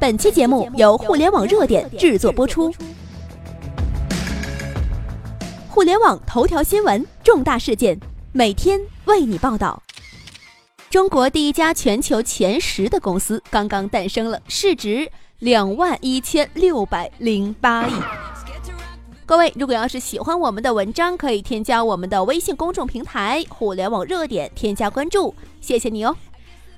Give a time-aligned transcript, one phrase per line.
[0.00, 2.72] 本期节目由互联网热点制作播出。
[5.68, 7.98] 互联网头条新闻，重大事件，
[8.30, 9.82] 每天为你报道。
[10.88, 17.92] 中国第一家全球前十的公司刚刚诞生了，市值两万一千六百零八亿。
[19.26, 26.14] 各位，如果要是喜欢我们的文章，可以添加我们的微信公众平台“互联网热点”，添加关注，谢谢你哦。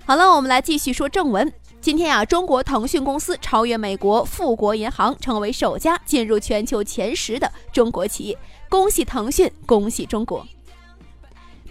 [0.07, 1.52] 好了，我们来继续说正文。
[1.81, 8.37] 今天啊，中国腾讯公司超越美国富国银行，成为首家进入全球前十的中国企业。
[8.69, 10.47] 恭喜腾讯，恭喜中国！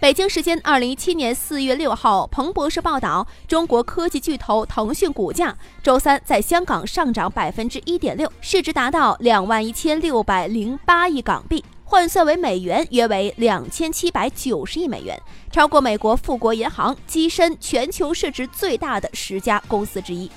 [0.00, 11.64] 北京时间二零一七年四月六号，彭博社报道，中国科技巨头腾讯股价周三在香港上涨百分之一点六，市值达到两万一千六百零八亿港币。
[11.90, 20.30] 换算为美元，约为两千七百九十亿美元，超过美国富国银行，跻身全球市值最大的十家公司之一。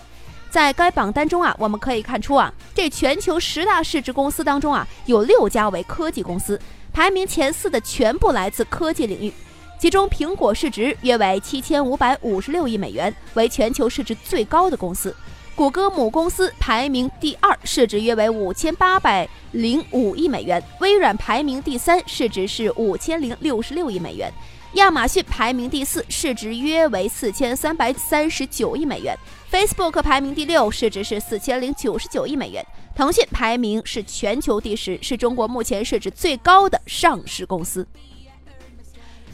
[0.49, 6.59] 在该榜单中啊，我们可以看出啊，这全球十大市值公司当中啊，有六家为科技公司，
[6.91, 9.31] 排名前四的全部来自科技领域。
[9.77, 15.15] 其中，苹果市值约为七千五百五十六亿美元，为全球市值最高的公司。
[15.55, 24.31] 谷歌母公司排名第二，市值约为五千八百零五亿美元；微软排名第三，市值是五千零六十六亿美元；
[24.73, 29.15] 亚马逊排名第四，市值约为四千三百三十九亿美元。
[29.51, 32.63] ；Facebook 排名第六，市值是四千零九十九亿美元；
[32.95, 37.87] 腾讯排名是全球第十，是中国目前市值最高的上市公司。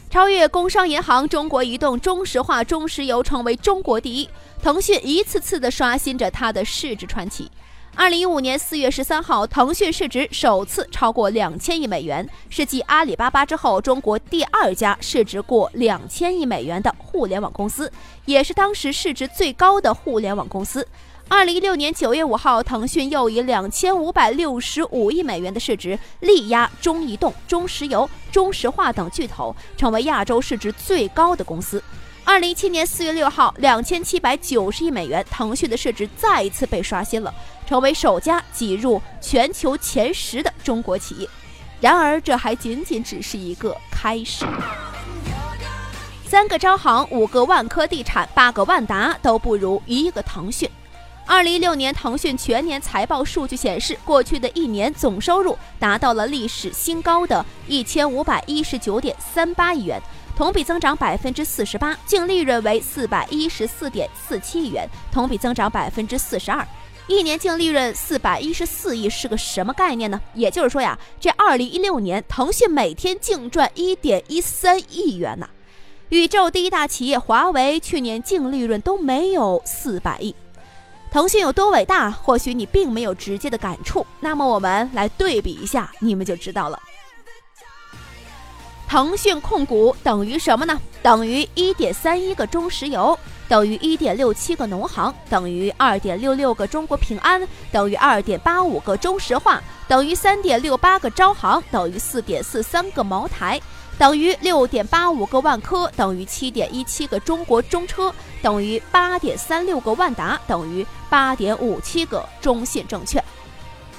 [0.09, 4.27] 超越工商银行、中国移动、中石化、中石油，成为中国第一。
[4.59, 7.49] 腾讯一次次地刷新着它的市值传奇。
[7.93, 17.91] 二零一五年四月十三号，腾讯市值首次超过两千亿美元，是继阿里巴巴之后，中国第二家市值过两千亿美元的互联网公司，
[18.25, 20.87] 也是当时市值最高的互联网公司。
[21.31, 31.81] 二零一六年九月五号，腾讯又以两千五百六十五亿美元的市值力压中移动、中石油、中石化等巨头，成为亚洲市值最高的公司。
[32.23, 37.31] 二零一七年四月六号，两千七百九十亿美元，腾讯的市值再一次被刷新了，
[37.67, 41.29] 成为首家挤入全球前十的中国企业。
[41.79, 44.43] 然而，这还仅仅只是一个开始。
[46.25, 50.67] 三个招行、五个万科地产、八个万达都不如一个腾讯。
[51.29, 60.01] 二零一六年，腾讯全年财报数据显示，过去的一年总收入达到了历史新高的一千五百一十九点三八亿元，
[60.35, 66.67] 同比增长百分之四十八；净利润为四百一十四点四七亿元，同比增长百分之四十二。
[67.05, 70.19] 一年净利润四百一十四亿是个什么概念呢？
[70.33, 75.47] 也就是说呀，这二零一六年腾讯每天净赚一点一三亿元呐。
[76.09, 80.33] 宇宙第一大企业华为去年净利润都没有四百亿。
[81.11, 82.11] 腾讯有多伟大？
[82.11, 86.79] 或许你并没有直接的感触，那么我们来对比一下，你们就知道了。
[88.87, 90.79] 腾讯控股等于什么呢？
[91.01, 103.59] 等于一点三一个中石油，等于一点六七个农行，等于二点六六个中国平安，等于二点八五个中石化，等于三点六八个招行，等于四点四三个茅台。
[103.99, 108.11] 等于六点八五个万科，等于七点一七个中国中车，
[108.41, 113.21] 等于八点三六个万达，等于八点五七个中信证券。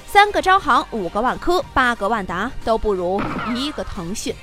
[0.07, 3.21] 三个招行，五个万科，八个万达，都不如
[3.55, 4.33] 一个腾讯。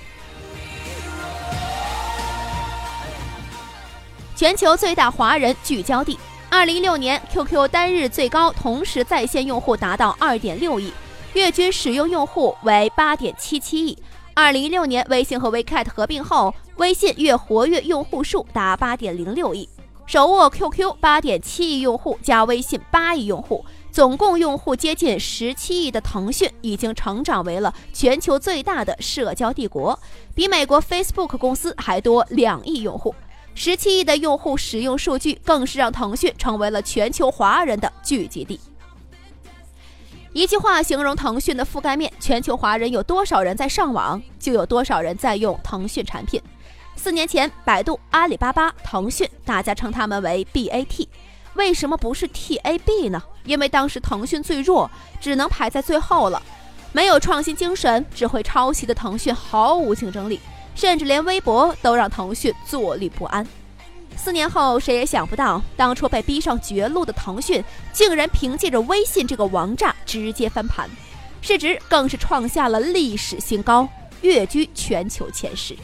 [4.36, 6.16] 全球最大华人聚焦地，
[6.48, 10.92] 二零一六年 QQ 单日最高同时在线用户达到二点六亿，
[11.32, 13.98] 月均使用用户为八点七七亿。
[14.40, 19.68] 二零一六年，微信和 WeChat 合并后，微信月活跃用户数达八点零六亿，
[20.06, 29.98] 手握 QQ 八点七亿用户加微信八亿用户，总共用户接近十七亿的腾讯，已经成长为了全球最大的社交帝国，
[30.36, 33.12] 比美国 Facebook 公司还多两亿用户。
[33.56, 38.60] 十七亿的用户使用数据，更是让腾讯成为了全球华人的聚集地。
[40.32, 46.40] 一句话形容腾讯的覆盖面：全球华人有多少人在上网，就有多少人在用腾讯产品。
[46.94, 51.08] 四年前，百度、阿里巴巴、腾讯，大家称他们为 BAT，
[51.54, 53.22] 为什么不是 TAB 呢？
[53.44, 54.90] 因为当时腾讯最弱，
[55.20, 56.42] 只能排在最后了。
[56.92, 60.40] 没有创新精神，只会抄袭的腾讯毫无竞争力，
[60.74, 63.46] 甚至连微博都让腾讯坐立不安。
[64.16, 70.88] 四年后，谁也想不到，当初被逼上绝路的腾讯，竟然凭借着微信这个王炸直接翻盘，
[71.42, 73.86] 市值更是创下了历史新高，
[74.22, 75.76] 跃居全球前十。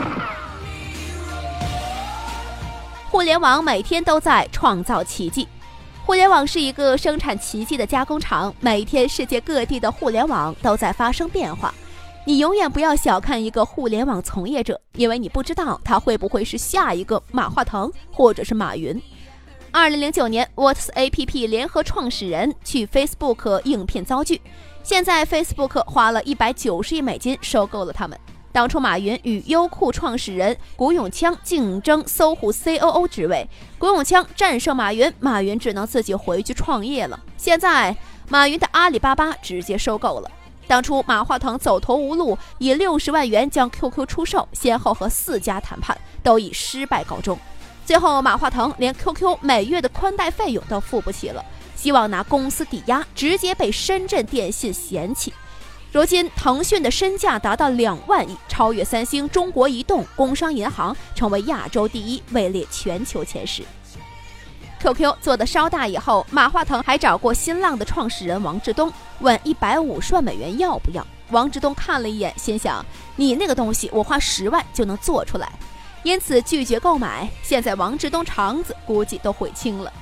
[3.11, 5.47] 互联网每天都在创造奇迹。
[6.07, 11.73] 互联网是一个生产奇迹的加工厂，每天世界各地的互联网都在发生变化。
[12.27, 18.99] 你永远不要小看一个互联网从业者，因为你不知道他会不会是下一个马化腾或者是马云。
[19.77, 24.41] 二零零九年，WhatsApp 联合创始人去 Facebook 应聘遭拒，
[24.85, 28.17] 现在 Facebook 花了一百九十亿美金收购了他们。
[28.53, 37.19] 当初马云与优酷创始人古永锵竞争搜狐 COO 职位，古永锵战胜马云，马云只能自己回去创业了。
[37.37, 37.97] 现在
[38.29, 40.31] 马云的阿里巴巴直接收购了。
[40.69, 47.37] 当初马化腾走投无路，以六十万元将 QQ 出售，先后和四家谈判都以失败告终。
[47.85, 51.45] 最后马化腾连 QQ 每月的宽带费用都付不起了，
[51.77, 55.33] 希望拿公司抵押，直接被深圳电信嫌弃。
[55.93, 63.63] 如今，腾讯的身价达到两万亿，超越三星、中国移动、工商银行，成为亚洲第一，位列全球前十。
[64.81, 71.07] QQ 做的稍大以后，马化腾还找过新浪的创始人王志东，问一百五十万美元要不要。
[71.31, 72.85] 王志东看了一眼，心想：
[73.15, 75.53] 你那个东西，我花十万就能做出来，
[76.05, 77.29] 因此拒绝购买。
[77.43, 79.93] 现在王志东肠子估计都悔青了。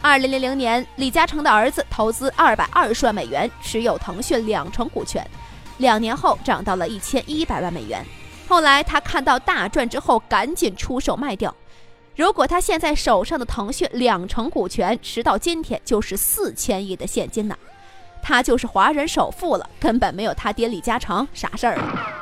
[0.00, 5.24] 二零零零年，李嘉诚的儿子投资二百二十万美元，持有腾讯两成股权，
[5.78, 8.04] 两年后涨到了一千一百万美元。
[8.48, 11.54] 后来他看到大赚之后，赶紧出手卖掉。
[12.16, 17.56] 如果他现在手上的腾讯两成股权，直到今天就是四千亿的现金呢，
[18.20, 22.21] 他就是华人首富了，根本没有他爹李嘉诚啥事儿。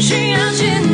[0.00, 0.89] 需要坚。